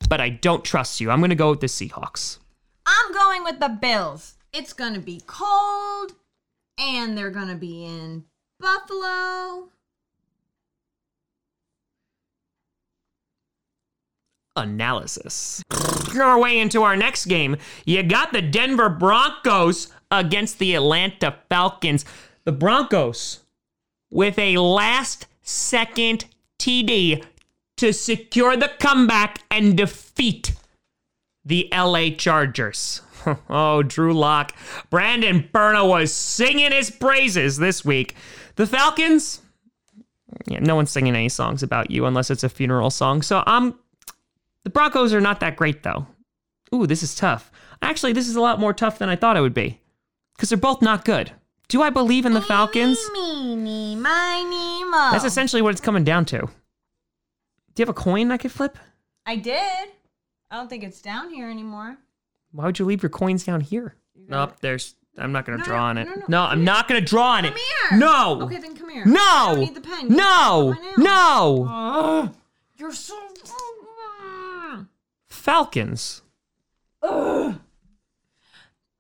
but 0.10 0.20
I 0.20 0.30
don't 0.30 0.66
trust 0.66 1.00
you. 1.00 1.12
I'm 1.12 1.20
going 1.20 1.30
to 1.30 1.36
go 1.36 1.52
with 1.52 1.60
the 1.60 1.68
Seahawks. 1.68 2.40
I'm 3.08 3.14
going 3.14 3.46
with 3.46 3.60
the 3.62 3.70
Bills. 3.70 4.36
It's 4.52 4.74
gonna 4.74 5.00
be 5.00 5.22
cold. 5.26 6.14
And 6.78 7.18
they're 7.18 7.32
going 7.32 7.48
to 7.48 7.56
be 7.56 7.86
in 7.86 8.26
Buffalo. 8.60 9.70
analysis. 14.56 15.64
Our 16.20 16.40
way 16.40 16.58
into 16.58 16.82
our 16.82 16.96
next 16.96 17.28
game, 17.28 17.58
you 17.86 18.02
got 18.02 18.34
the 18.34 18.42
Denver 18.42 18.90
Broncos 18.90 19.94
against 20.10 20.58
the 20.58 20.74
Atlanta 20.74 21.36
Falcons. 21.48 22.06
The 22.44 22.52
Broncos 22.52 23.42
with 24.10 24.40
a 24.40 24.58
last 24.58 25.28
second 25.44 26.26
TD 26.58 27.24
to 27.76 27.94
secure 27.94 28.58
the 28.58 28.72
comeback 28.80 29.44
and 29.52 29.78
defeat 29.78 30.54
the 31.48 31.70
LA 31.72 32.10
Chargers. 32.10 33.02
oh, 33.50 33.84
Drew 33.84 34.14
Lock. 34.14 34.54
Brandon 34.90 35.50
Berna 35.52 35.86
was 35.86 36.14
singing 36.14 36.72
his 36.72 36.92
praises 36.92 37.58
this 37.58 37.84
week. 37.84 38.16
The 38.56 38.68
Falcons, 38.68 39.42
yeah, 40.48 40.60
no 40.60 40.76
one's 40.76 40.92
singing 40.92 41.16
any 41.16 41.30
songs 41.30 41.64
about 41.64 41.90
you 41.90 42.06
unless 42.06 42.30
it's 42.30 42.44
a 42.44 42.50
funeral 42.50 42.90
song. 42.90 43.22
So 43.22 43.44
I'm 43.46 43.76
the 44.64 44.70
Broncos 44.70 45.14
are 45.14 45.22
not 45.22 45.40
that 45.40 45.56
great, 45.56 45.84
though. 45.84 46.08
Ooh, 46.76 46.86
this 46.86 47.02
is 47.02 47.16
tough. 47.16 47.52
Actually, 47.82 48.12
this 48.12 48.28
is 48.28 48.36
a 48.36 48.42
lot 48.42 48.60
more 48.60 48.74
tough 48.74 49.00
than 49.00 49.08
I 49.08 49.16
thought 49.16 49.38
it 49.38 49.42
would 49.42 49.54
be. 49.54 49.80
Because 50.36 50.50
they're 50.50 50.58
both 50.58 50.82
not 50.82 51.06
good. 51.06 51.32
Do 51.70 51.82
I 51.82 51.90
believe 51.90 52.26
in 52.26 52.34
the 52.34 52.42
Falcons? 52.42 53.00
Meeny, 53.14 53.96
miny, 53.96 54.84
mo. 54.84 55.10
That's 55.12 55.24
essentially 55.24 55.62
what 55.62 55.72
it's 55.72 55.82
coming 55.82 56.04
down 56.04 56.26
to. 56.26 56.40
Do 56.40 56.48
you 57.78 57.84
have 57.84 57.90
a 57.90 57.94
coin 57.94 58.32
I 58.32 58.38
could 58.38 58.52
flip? 58.52 58.78
I 59.26 59.36
did. 59.38 59.90
I 60.50 60.56
don't 60.56 60.70
think 60.70 60.84
it's 60.84 61.02
down 61.02 61.30
here 61.30 61.50
anymore. 61.50 61.98
Why 62.52 62.66
would 62.66 62.80
you 62.80 62.86
leave 62.86 63.04
your 63.04 63.10
coins 63.10 63.44
down 63.44 63.62
here? 63.62 63.96
Nope, 64.16 64.56
there's. 64.62 64.96
I'm 65.18 65.32
not 65.32 65.46
gonna 65.46 65.58
No, 65.58 65.64
draw 65.64 65.84
on 65.86 65.98
it. 65.98 66.06
no, 66.06 66.14
No, 66.16 66.24
no, 66.28 66.42
I'm 66.44 66.50
come 66.58 66.64
not 66.64 66.88
gonna 66.88 67.02
draw 67.02 67.32
on 67.34 67.46
it. 67.46 67.50
Come 67.50 67.58
it. 67.58 67.64
here. 67.90 68.00
No. 68.00 68.42
Okay, 68.44 68.58
then 68.58 68.76
come 68.76 68.90
here. 68.90 69.06
No. 69.06 69.20
I 69.20 69.46
don't 69.52 69.60
need 69.60 69.76
the 69.76 69.82
pen. 69.82 70.10
You 70.12 70.16
No. 70.16 70.74
can 70.76 70.84
do 70.84 70.90
it 70.90 70.98
No. 71.00 71.64
now. 71.64 72.34
You're 72.78 72.94
so. 72.94 73.16
Falcons. 75.28 76.22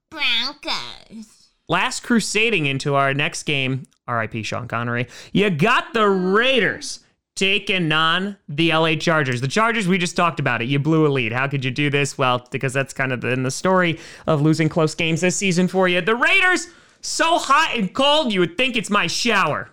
Broncos. 0.10 1.50
Last 1.68 2.02
crusading 2.04 2.66
into 2.66 2.96
our 2.96 3.14
next 3.14 3.44
game, 3.44 3.84
RIP 4.08 4.46
Sean 4.46 4.68
Connery. 4.68 5.08
You 5.34 5.50
got 5.50 5.94
the 5.94 6.08
Raiders 6.08 7.02
taking 7.38 7.92
on 7.92 8.36
the 8.50 8.74
LA 8.74 8.96
Chargers. 8.96 9.40
The 9.40 9.48
Chargers, 9.48 9.88
we 9.88 9.98
just 9.98 10.18
talked 10.18 10.40
about 10.40 10.62
it. 10.62 10.66
You 10.66 10.80
blew 10.80 11.08
a 11.08 11.10
lead. 11.10 11.32
How 11.32 11.48
could 11.48 11.64
you 11.64 11.72
do 11.72 11.90
this? 11.90 12.18
Well, 12.18 12.46
because 12.52 12.74
that's 12.74 12.94
kind 12.94 13.14
of 13.14 13.24
in 13.24 13.44
the 13.44 13.52
story 13.52 14.00
of 14.26 14.42
losing 14.42 14.68
close 14.68 14.96
games 14.96 15.22
this 15.22 15.36
season 15.38 15.68
for 15.68 15.88
you. 15.88 16.02
The 16.02 16.16
Raiders, 16.16 16.68
so 17.02 17.38
hot 17.38 17.74
and 17.76 17.94
cold, 17.94 18.34
you 18.34 18.40
would 18.42 18.58
think 18.58 18.76
it's 18.76 18.90
my 18.90 19.08
shower. 19.08 19.70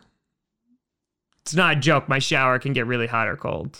It's 1.42 1.54
not 1.54 1.76
a 1.76 1.80
joke. 1.80 2.08
My 2.08 2.18
shower 2.20 2.58
can 2.58 2.72
get 2.72 2.86
really 2.86 3.06
hot 3.06 3.28
or 3.28 3.36
cold. 3.36 3.78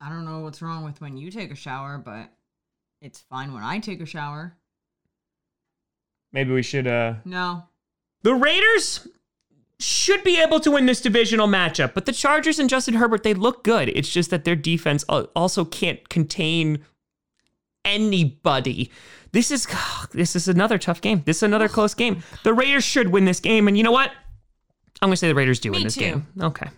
I 0.00 0.08
don't 0.08 0.24
know 0.24 0.40
what's 0.40 0.60
wrong 0.60 0.84
with 0.84 1.00
when 1.00 1.16
you 1.16 1.30
take 1.30 1.52
a 1.52 1.56
shower, 1.56 1.96
but 1.96 2.28
it's 3.00 3.20
fine 3.20 3.52
when 3.52 3.62
I 3.62 3.78
take 3.78 4.00
a 4.00 4.06
shower. 4.06 4.56
Maybe 6.32 6.52
we 6.52 6.62
should, 6.62 6.86
uh, 6.86 7.14
No. 7.24 7.64
The 8.22 8.34
Raiders 8.34 9.06
should 9.80 10.22
be 10.22 10.40
able 10.40 10.60
to 10.60 10.70
win 10.70 10.86
this 10.86 11.00
divisional 11.00 11.48
matchup, 11.48 11.94
but 11.94 12.06
the 12.06 12.12
Chargers 12.12 12.58
and 12.58 12.70
Justin 12.70 12.94
Herbert, 12.94 13.22
they 13.22 13.34
look 13.34 13.64
good. 13.64 13.88
It's 13.88 14.10
just 14.10 14.30
that 14.30 14.44
their 14.44 14.56
defense 14.56 15.04
uh, 15.08 15.24
also 15.34 15.64
can't 15.64 16.08
contain 16.08 16.84
anybody. 17.84 18.90
This 19.32 19.50
is 19.50 19.66
this 20.12 20.36
is 20.36 20.46
another 20.46 20.78
tough 20.78 21.00
game. 21.00 21.22
This 21.24 21.38
is 21.38 21.42
another 21.42 21.68
close 21.68 21.94
game. 21.94 22.22
The 22.44 22.54
Raiders 22.54 22.84
should 22.84 23.08
win 23.08 23.24
this 23.24 23.40
game, 23.40 23.66
and 23.66 23.76
you 23.76 23.82
know 23.82 23.92
what? 23.92 24.10
I'm 25.00 25.08
gonna 25.08 25.16
say 25.16 25.28
the 25.28 25.34
Raiders 25.34 25.58
do 25.58 25.72
win 25.72 25.82
this 25.82 25.94
too. 25.94 26.00
game. 26.00 26.26
Okay. 26.40 26.68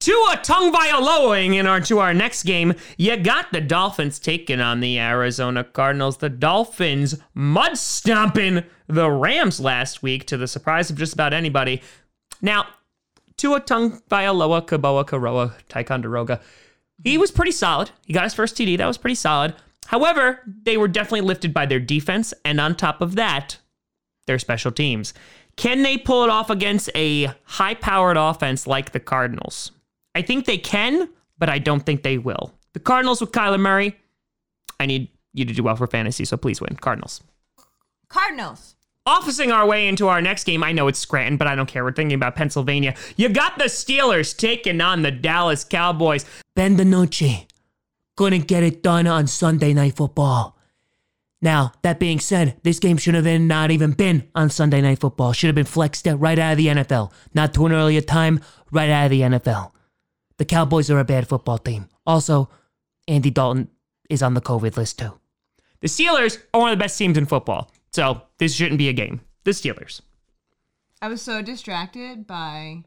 To 0.00 0.28
a 0.32 0.36
tongue 0.36 0.72
Tua 0.72 0.78
Tungvailoaing 0.78 1.56
in 1.56 1.66
our 1.66 1.78
to 1.82 1.98
our 1.98 2.14
next 2.14 2.44
game. 2.44 2.72
You 2.96 3.18
got 3.18 3.52
the 3.52 3.60
Dolphins 3.60 4.18
taking 4.18 4.58
on 4.58 4.80
the 4.80 4.98
Arizona 4.98 5.62
Cardinals. 5.62 6.16
The 6.16 6.30
Dolphins 6.30 7.18
mud 7.34 7.76
stomping 7.76 8.64
the 8.88 9.10
Rams 9.10 9.60
last 9.60 10.02
week 10.02 10.26
to 10.28 10.38
the 10.38 10.48
surprise 10.48 10.88
of 10.88 10.96
just 10.96 11.12
about 11.12 11.34
anybody. 11.34 11.82
Now, 12.42 12.66
Tua 13.36 13.60
Tagovailoa 13.60 14.66
Kaboa 14.66 15.04
Karoa 15.06 15.52
Ticonderoga, 15.68 16.40
he 17.02 17.18
was 17.18 17.30
pretty 17.30 17.52
solid. 17.52 17.90
He 18.06 18.12
got 18.12 18.24
his 18.24 18.34
first 18.34 18.56
TD. 18.56 18.78
That 18.78 18.86
was 18.86 18.98
pretty 18.98 19.14
solid. 19.14 19.54
However, 19.86 20.40
they 20.62 20.76
were 20.76 20.88
definitely 20.88 21.22
lifted 21.22 21.52
by 21.52 21.66
their 21.66 21.80
defense, 21.80 22.32
and 22.44 22.60
on 22.60 22.76
top 22.76 23.00
of 23.00 23.16
that, 23.16 23.58
their 24.26 24.38
special 24.38 24.70
teams. 24.70 25.14
Can 25.56 25.82
they 25.82 25.98
pull 25.98 26.22
it 26.22 26.30
off 26.30 26.48
against 26.50 26.90
a 26.94 27.32
high 27.44 27.74
powered 27.74 28.16
offense 28.16 28.66
like 28.66 28.92
the 28.92 29.00
Cardinals? 29.00 29.72
I 30.14 30.22
think 30.22 30.44
they 30.44 30.58
can, 30.58 31.08
but 31.38 31.48
I 31.48 31.58
don't 31.58 31.84
think 31.84 32.02
they 32.02 32.18
will. 32.18 32.52
The 32.72 32.80
Cardinals 32.80 33.20
with 33.20 33.32
Kyler 33.32 33.58
Murray, 33.58 33.96
I 34.78 34.86
need 34.86 35.08
you 35.32 35.44
to 35.44 35.52
do 35.52 35.62
well 35.62 35.76
for 35.76 35.86
fantasy, 35.86 36.24
so 36.24 36.36
please 36.36 36.60
win. 36.60 36.76
Cardinals. 36.76 37.22
Cardinals. 38.08 38.76
Officing 39.10 39.50
our 39.50 39.66
way 39.66 39.88
into 39.88 40.06
our 40.06 40.22
next 40.22 40.44
game. 40.44 40.62
I 40.62 40.70
know 40.70 40.86
it's 40.86 41.00
Scranton, 41.00 41.36
but 41.36 41.48
I 41.48 41.56
don't 41.56 41.66
care. 41.66 41.82
We're 41.82 41.92
thinking 41.92 42.14
about 42.14 42.36
Pennsylvania. 42.36 42.94
You 43.16 43.28
got 43.28 43.58
the 43.58 43.64
Steelers 43.64 44.36
taking 44.36 44.80
on 44.80 45.02
the 45.02 45.10
Dallas 45.10 45.64
Cowboys. 45.64 46.24
Ben 46.54 46.76
DiNucci 46.76 47.46
couldn't 48.16 48.46
get 48.46 48.62
it 48.62 48.84
done 48.84 49.08
on 49.08 49.26
Sunday 49.26 49.74
Night 49.74 49.96
Football. 49.96 50.56
Now, 51.42 51.72
that 51.82 51.98
being 51.98 52.20
said, 52.20 52.56
this 52.62 52.78
game 52.78 52.98
should 52.98 53.14
have 53.14 53.24
been 53.24 53.48
not 53.48 53.72
even 53.72 53.90
been 53.92 54.28
on 54.36 54.48
Sunday 54.48 54.80
Night 54.80 55.00
Football. 55.00 55.32
Should 55.32 55.48
have 55.48 55.56
been 55.56 55.64
flexed 55.64 56.06
right 56.06 56.38
out 56.38 56.52
of 56.52 56.58
the 56.58 56.68
NFL. 56.68 57.10
Not 57.34 57.52
to 57.54 57.66
an 57.66 57.72
earlier 57.72 58.02
time, 58.02 58.40
right 58.70 58.90
out 58.90 59.06
of 59.06 59.10
the 59.10 59.22
NFL. 59.22 59.72
The 60.36 60.44
Cowboys 60.44 60.88
are 60.88 61.00
a 61.00 61.04
bad 61.04 61.26
football 61.26 61.58
team. 61.58 61.88
Also, 62.06 62.48
Andy 63.08 63.30
Dalton 63.30 63.70
is 64.08 64.22
on 64.22 64.34
the 64.34 64.40
COVID 64.40 64.76
list 64.76 65.00
too. 65.00 65.18
The 65.80 65.88
Steelers 65.88 66.38
are 66.54 66.60
one 66.60 66.70
of 66.70 66.78
the 66.78 66.84
best 66.84 66.96
teams 66.96 67.18
in 67.18 67.26
football, 67.26 67.72
so 67.92 68.22
this 68.38 68.54
shouldn't 68.54 68.78
be 68.78 68.88
a 68.88 68.92
game. 68.92 69.20
The 69.44 69.52
Steelers. 69.52 70.00
I 71.02 71.08
was 71.08 71.22
so 71.22 71.40
distracted 71.42 72.26
by 72.26 72.84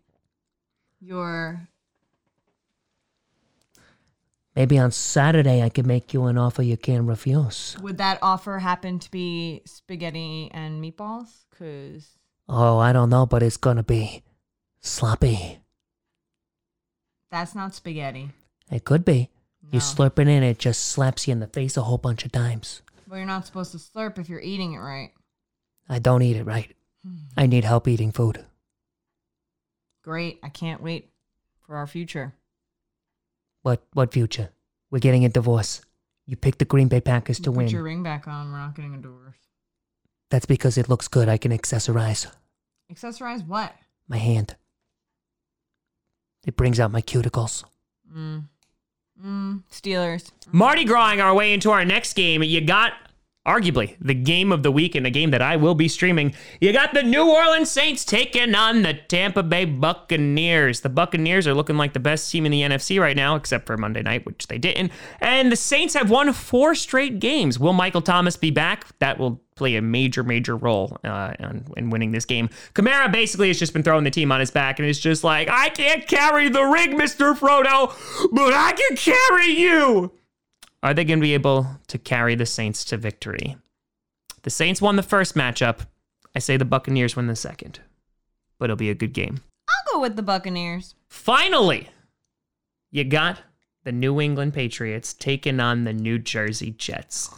your. 1.01 1.67
Maybe 4.55 4.77
on 4.77 4.91
Saturday 4.91 5.63
I 5.63 5.69
could 5.69 5.87
make 5.87 6.13
you 6.13 6.25
an 6.25 6.37
offer 6.37 6.61
you 6.61 6.77
can't 6.77 7.07
refuse. 7.07 7.75
Would 7.81 7.97
that 7.97 8.19
offer 8.21 8.59
happen 8.59 8.99
to 8.99 9.09
be 9.09 9.63
spaghetti 9.65 10.51
and 10.53 10.83
meatballs? 10.83 11.29
Because 11.49 12.07
Oh, 12.47 12.77
I 12.77 12.93
don't 12.93 13.09
know, 13.09 13.25
but 13.25 13.41
it's 13.41 13.57
gonna 13.57 13.83
be 13.83 14.21
sloppy. 14.81 15.59
that's 17.31 17.55
not 17.55 17.73
spaghetti. 17.73 18.29
It 18.69 18.85
could 18.85 19.03
be. 19.03 19.29
You 19.71 19.79
No. 19.79 19.85
slurp 19.85 20.19
it 20.19 20.27
in, 20.27 20.43
it 20.43 20.59
just 20.59 20.83
slaps 20.83 21.27
you 21.27 21.31
in 21.31 21.39
the 21.39 21.47
face 21.47 21.75
a 21.77 21.81
whole 21.81 21.97
bunch 21.97 22.23
of 22.25 22.31
times. 22.31 22.83
Well, 23.13 23.19
you're 23.19 23.27
not 23.27 23.45
supposed 23.45 23.71
to 23.73 23.77
slurp 23.77 24.17
if 24.17 24.27
you're 24.27 24.41
eating 24.41 24.73
it 24.73 24.79
right. 24.79 25.11
I 25.87 25.99
don't 25.99 26.23
eat 26.23 26.35
it 26.35 26.45
right. 26.45 26.75
I 27.37 27.45
need 27.45 27.63
help 27.63 27.87
eating 27.87 28.11
food. 28.11 28.43
Great. 30.03 30.39
I 30.41 30.49
can't 30.49 30.81
wait 30.81 31.11
for 31.61 31.75
our 31.75 31.85
future. 31.85 32.33
What 33.61 33.83
what 33.93 34.11
future? 34.11 34.49
We're 34.89 34.97
getting 34.97 35.25
a 35.25 35.29
divorce. 35.29 35.81
You 36.25 36.35
picked 36.35 36.57
the 36.57 36.65
Green 36.65 36.87
Bay 36.87 37.01
Packers 37.01 37.37
to 37.41 37.51
Put 37.51 37.57
win. 37.57 37.67
your 37.67 37.83
ring 37.83 38.01
back 38.01 38.27
on. 38.27 38.51
We're 38.51 38.57
not 38.57 38.73
getting 38.75 38.95
a 38.95 38.97
divorce. 38.97 39.37
That's 40.31 40.47
because 40.47 40.79
it 40.79 40.89
looks 40.89 41.07
good. 41.07 41.29
I 41.29 41.37
can 41.37 41.51
accessorize 41.51 42.25
Accessorize 42.91 43.45
what? 43.45 43.75
my 44.07 44.17
hand. 44.17 44.55
It 46.47 46.55
brings 46.55 46.79
out 46.79 46.89
my 46.89 47.03
cuticles. 47.03 47.63
Mm. 48.11 48.45
Mm. 49.23 49.61
Steelers. 49.71 50.31
Mardi 50.51 50.83
Gras 50.83 51.19
our 51.19 51.35
way 51.35 51.53
into 51.53 51.69
our 51.69 51.85
next 51.85 52.13
game. 52.13 52.41
You 52.41 52.59
got 52.59 52.93
arguably 53.45 53.95
the 53.99 54.13
game 54.13 54.51
of 54.51 54.63
the 54.63 54.71
week 54.71 54.95
and 54.95 55.05
a 55.05 55.09
game 55.09 55.31
that 55.31 55.41
I 55.41 55.57
will 55.57 55.75
be 55.75 55.87
streaming. 55.87 56.33
You 56.61 56.71
got 56.71 56.93
the 56.93 57.03
New 57.03 57.29
Orleans 57.29 57.69
Saints 57.69 58.05
taking 58.05 58.55
on 58.55 58.83
the 58.83 58.93
Tampa 58.93 59.43
Bay 59.43 59.65
Buccaneers. 59.65 60.81
The 60.81 60.89
Buccaneers 60.89 61.45
are 61.45 61.53
looking 61.53 61.77
like 61.77 61.93
the 61.93 61.99
best 61.99 62.31
team 62.31 62.45
in 62.45 62.51
the 62.51 62.61
NFC 62.61 62.99
right 62.99 63.15
now, 63.15 63.35
except 63.35 63.67
for 63.67 63.75
Monday 63.77 64.01
night, 64.01 64.25
which 64.25 64.47
they 64.47 64.57
didn't. 64.57 64.91
And 65.19 65.51
the 65.51 65.57
Saints 65.57 65.93
have 65.93 66.09
won 66.09 66.31
four 66.31 66.73
straight 66.73 67.19
games. 67.19 67.59
Will 67.59 67.73
Michael 67.73 68.01
Thomas 68.01 68.37
be 68.37 68.51
back? 68.51 68.87
That 68.99 69.19
will 69.19 69.41
play 69.55 69.75
a 69.75 69.81
major, 69.81 70.23
major 70.23 70.55
role 70.55 70.97
uh, 71.03 71.33
in, 71.39 71.65
in 71.77 71.89
winning 71.89 72.11
this 72.11 72.25
game. 72.25 72.49
Kamara 72.73 73.11
basically 73.11 73.49
has 73.49 73.59
just 73.59 73.73
been 73.73 73.83
throwing 73.83 74.03
the 74.03 74.09
team 74.09 74.31
on 74.31 74.39
his 74.39 74.51
back 74.51 74.79
and 74.79 74.87
is 74.87 74.99
just 74.99 75.23
like, 75.23 75.49
I 75.49 75.69
can't 75.69 76.07
carry 76.07 76.49
the 76.49 76.63
rig, 76.63 76.91
Mr. 76.91 77.37
Frodo, 77.37 77.93
but 78.31 78.53
I 78.53 78.71
can 78.71 78.95
carry 78.95 79.51
you. 79.51 80.11
Are 80.83 80.93
they 80.93 81.05
going 81.05 81.19
to 81.19 81.23
be 81.23 81.33
able 81.33 81.65
to 81.87 81.97
carry 81.97 82.35
the 82.35 82.45
Saints 82.45 82.83
to 82.85 82.97
victory? 82.97 83.55
The 84.41 84.49
Saints 84.49 84.81
won 84.81 84.97
the 84.97 85.01
first 85.03 85.33
matchup. 85.33 85.87
I 86.35 86.39
say 86.39 86.57
the 86.57 86.65
Buccaneers 86.65 87.15
win 87.15 87.27
the 87.27 87.37
second, 87.37 87.79
but 88.59 88.65
it'll 88.65 88.75
be 88.75 88.89
a 88.89 88.95
good 88.95 89.13
game. 89.13 89.39
I'll 89.69 89.93
go 89.95 90.01
with 90.01 90.17
the 90.17 90.21
Buccaneers. 90.23 90.95
Finally, 91.07 91.89
you 92.91 93.05
got 93.05 93.39
the 93.85 93.93
New 93.93 94.19
England 94.19 94.53
Patriots 94.53 95.13
taking 95.13 95.61
on 95.61 95.85
the 95.85 95.93
New 95.93 96.19
Jersey 96.19 96.71
Jets. 96.71 97.29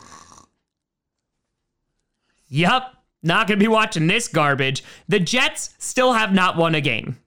Yup, 2.48 3.04
Not 3.22 3.48
going 3.48 3.60
to 3.60 3.64
be 3.64 3.68
watching 3.68 4.08
this 4.08 4.28
garbage. 4.28 4.84
The 5.08 5.20
Jets 5.20 5.74
still 5.78 6.14
have 6.14 6.34
not 6.34 6.58
won 6.58 6.74
a 6.76 6.82
game. 6.82 7.18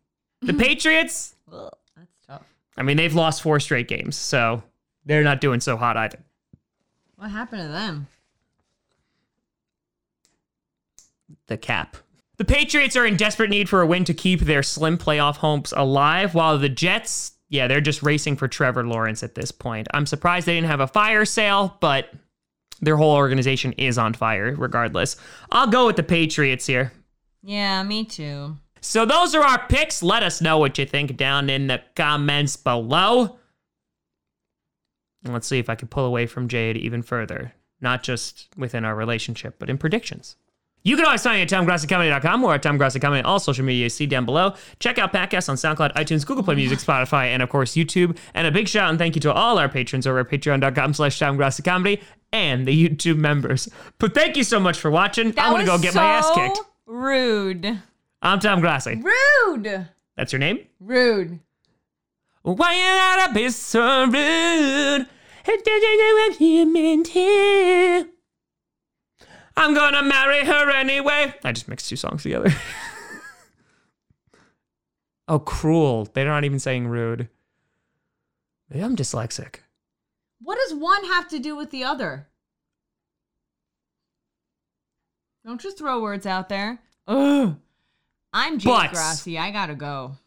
The 0.43 0.55
Patriots, 0.55 1.35
Ugh, 1.53 1.73
that's 1.97 2.21
tough. 2.27 2.43
I 2.77 2.83
mean, 2.83 2.97
they've 2.97 3.15
lost 3.15 3.43
four 3.43 3.61
straight 3.61 3.89
games, 3.89 4.17
so 4.17 4.63
they're 5.09 5.25
not 5.25 5.41
doing 5.41 5.59
so 5.59 5.77
hot 5.77 5.97
either. 5.97 6.21
What 7.17 7.31
happened 7.31 7.63
to 7.63 7.69
them? 7.69 8.07
the 11.49 11.57
cap. 11.57 11.97
The 12.37 12.45
Patriots 12.45 12.95
are 12.95 13.05
in 13.05 13.17
desperate 13.17 13.51
need 13.51 13.69
for 13.69 13.83
a 13.83 13.87
win 13.87 14.05
to 14.05 14.15
keep 14.15 14.41
their 14.41 14.63
slim 14.63 14.97
playoff 14.97 15.37
hopes 15.37 15.73
alive, 15.77 16.35
while 16.35 16.57
the 16.57 16.69
Jets, 16.69 17.33
yeah, 17.49 17.67
they're 17.67 17.81
just 17.81 18.03
racing 18.03 18.37
for 18.37 18.47
Trevor 18.47 18.87
Lawrence 18.87 19.25
at 19.25 19.35
this 19.35 19.51
point. 19.51 19.89
I'm 19.93 20.07
surprised 20.07 20.47
they 20.47 20.55
didn't 20.55 20.69
have 20.71 20.81
a 20.81 20.87
fire 20.87 21.25
sale, 21.25 21.77
but 21.81 22.11
their 22.81 22.97
whole 22.97 23.17
organization 23.17 23.73
is 23.73 23.99
on 23.99 24.15
fire 24.15 24.55
regardless. 24.57 25.17
I'll 25.51 25.67
go 25.67 25.87
with 25.87 25.97
the 25.97 26.05
Patriots 26.05 26.67
here. 26.67 26.93
Yeah, 27.43 27.83
me 27.83 28.05
too. 28.05 28.57
So 28.81 29.05
those 29.05 29.35
are 29.35 29.43
our 29.43 29.67
picks. 29.67 30.03
Let 30.05 30.23
us 30.23 30.41
know 30.41 30.59
what 30.59 30.79
you 30.79 30.87
think 30.87 31.17
down 31.17 31.51
in 31.51 31.67
the 31.67 31.83
comments 31.97 32.57
below. 32.57 33.39
And 35.29 35.35
let's 35.35 35.47
see 35.47 35.59
if 35.59 35.69
I 35.69 35.75
can 35.75 35.89
pull 35.89 36.07
away 36.07 36.27
from 36.27 36.49
Jade 36.49 36.79
even 36.79 37.03
further, 37.03 37.53
not 37.81 38.03
just 38.03 38.49
within 38.57 38.85
our 38.85 38.95
relationship, 38.95 39.57
but 39.59 39.69
in 39.69 39.77
predictions. 39.77 40.37
You 40.85 40.97
can 40.97 41.05
always 41.05 41.23
find 41.23 41.37
me 41.37 41.43
at 41.43 41.49
TomGrassiComedy.com 41.51 42.45
or 42.45 42.55
at 42.55 42.63
Tom 42.63 42.79
Grassi 42.79 42.99
Comedy, 42.99 43.23
all 43.23 43.39
social 43.39 43.65
media 43.65 43.91
see 43.91 44.07
down 44.07 44.25
below. 44.25 44.55
Check 44.79 44.97
out 44.99 45.13
podcasts 45.13 45.51
on 45.51 45.57
SoundCloud, 45.57 45.93
iTunes, 45.95 46.25
Google 46.25 46.43
Play 46.43 46.55
Music, 46.55 46.79
Spotify, 46.79 47.27
and 47.27 47.43
of 47.43 47.51
course 47.51 47.75
YouTube. 47.75 48.17
And 48.33 48.47
a 48.47 48.51
big 48.51 48.69
shout 48.69 48.85
out 48.85 48.91
and 48.91 48.99
thank 48.99 49.17
you 49.17 49.21
to 49.23 49.33
all 49.33 49.59
our 49.59 49.69
patrons 49.69 50.07
over 50.07 50.21
at 50.21 50.31
patreon.com 50.31 50.95
slash 50.95 51.19
TomGrassiComedy 51.19 52.01
and 52.33 52.67
the 52.67 52.89
YouTube 52.89 53.19
members. 53.19 53.69
But 53.99 54.15
thank 54.15 54.37
you 54.37 54.45
so 54.45 54.59
much 54.59 54.79
for 54.79 54.91
watching. 54.91 55.33
That 55.33 55.45
I'm 55.45 55.53
going 55.53 55.67
to 55.67 55.71
go 55.71 55.79
get 55.79 55.95
my 55.95 56.05
ass 56.05 56.31
kicked. 56.35 56.61
Rude. 56.87 57.81
I'm 58.23 58.41
Tom 58.41 58.61
Grassi. 58.61 59.03
Rude. 59.47 59.89
That's 60.17 60.33
your 60.33 60.41
name? 60.41 60.61
Rude. 60.81 61.41
Why 62.43 62.75
you 62.75 63.19
gotta 63.19 63.35
be 63.35 63.51
so 63.51 64.07
rude? 64.07 65.07
I'm 65.49 66.33
human 66.33 67.05
too. 67.05 68.09
I'm 69.57 69.75
gonna 69.75 70.03
marry 70.03 70.45
her 70.45 70.71
anyway. 70.71 71.35
I 71.43 71.53
just 71.53 71.69
mixed 71.69 71.89
two 71.89 71.97
songs 71.97 72.23
together. 72.23 72.55
oh, 75.29 75.39
cruel. 75.39 76.09
They're 76.13 76.27
not 76.27 76.45
even 76.45 76.59
saying 76.59 76.87
rude. 76.87 77.29
Maybe 78.71 78.85
I'm 78.85 78.97
dyslexic. 78.97 79.57
What 80.41 80.59
does 80.69 80.79
one 80.79 81.05
have 81.07 81.29
to 81.29 81.39
do 81.39 81.57
with 81.57 81.71
the 81.71 81.85
other? 81.85 82.29
Don't 85.45 85.61
just 85.61 85.79
throw 85.79 86.01
words 86.01 86.27
out 86.27 86.49
there. 86.49 86.79
Ugh. 87.07 87.57
I'm 88.33 88.59
Butts. 88.59 88.93
Grassi. 88.93 89.39
I 89.39 89.51
gotta 89.51 89.75
go. 89.75 90.19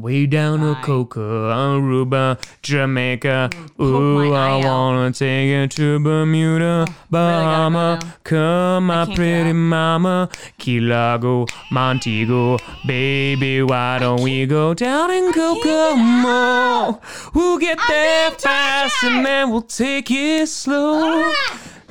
Way 0.00 0.24
down 0.24 0.60
to. 0.60 0.80
Coca, 0.82 1.20
Aruba, 1.20 2.38
Jamaica. 2.62 3.50
poke 3.52 3.80
Ooh, 3.80 4.32
I 4.32 4.56
wanna 4.64 5.12
take 5.12 5.50
you 5.50 5.66
to 5.66 6.00
Bermuda, 6.00 6.86
Bahama. 7.10 7.98
go. 8.00 8.08
Come, 8.24 8.86
my 8.86 9.04
pretty 9.14 9.52
mama. 9.52 10.30
Key 10.56 10.80
Largo, 10.80 11.44
Montego. 11.70 12.56
Baby, 12.86 13.62
why 13.62 13.98
don't 13.98 14.22
we 14.22 14.46
go 14.46 14.72
down 14.72 15.10
in 15.10 15.32
Kokomo? 15.34 16.98
We'll 17.34 17.58
get 17.58 17.78
there 17.86 18.30
fast 18.30 19.04
and 19.04 19.26
then 19.26 19.50
we'll 19.50 19.60
take 19.62 20.10
it 20.10 20.48
slow. 20.48 21.30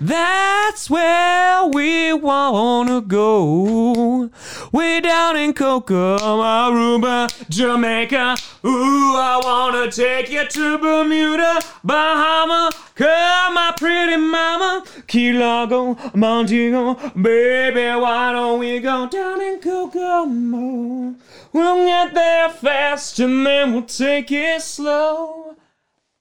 That's 0.01 0.89
where 0.89 1.65
we 1.65 2.13
wanna 2.13 3.01
go. 3.01 4.29
Way 4.71 5.01
down 5.01 5.35
in 5.35 5.53
Kokomo, 5.53 6.43
Aruba, 6.43 7.27
Jamaica. 7.49 8.35
Ooh, 8.63 9.15
I 9.15 9.41
wanna 9.43 9.91
take 9.91 10.29
you 10.29 10.45
to 10.47 10.77
Bermuda, 10.77 11.59
Bahama. 11.83 12.69
Come, 12.93 13.53
my 13.55 13.73
pretty 13.75 14.17
mama. 14.17 14.83
Key 15.07 15.33
Largo, 15.33 15.97
Montego. 16.13 16.93
Baby, 17.19 17.99
why 17.99 18.31
don't 18.31 18.59
we 18.59 18.79
go 18.79 19.07
down 19.07 19.41
in 19.41 19.59
Kokomo? 19.59 21.15
We'll 21.51 21.85
get 21.87 22.13
there 22.13 22.49
fast 22.49 23.19
and 23.19 23.45
then 23.47 23.73
we'll 23.73 23.81
take 23.83 24.31
it 24.31 24.61
slow. 24.61 25.55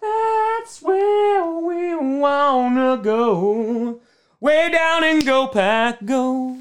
That's 0.01 0.81
where 0.81 1.45
we 1.45 1.97
wanna 1.97 2.97
go. 2.97 4.01
Way 4.41 4.71
down 4.71 5.05
in 5.05 5.21
go, 5.21 5.49
pack, 5.49 6.03
go. 6.05 6.59